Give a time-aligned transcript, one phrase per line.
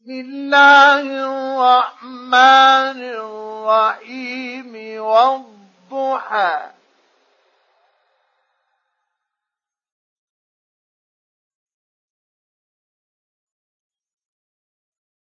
[0.00, 6.70] بسم الله الرحمن الرحيم والضحى.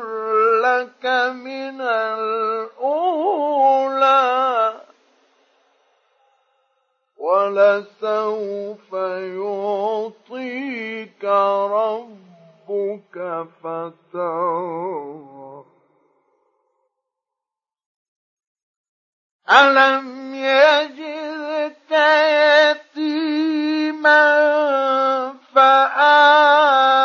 [0.62, 3.16] لك من الأولى.
[7.18, 8.94] ولسوف
[9.34, 11.24] يعطيك
[11.72, 13.16] ربك
[13.64, 15.35] فترضى.
[19.50, 21.92] ألم يجدك
[22.96, 24.26] يتيما
[25.56, 26.96] فآوى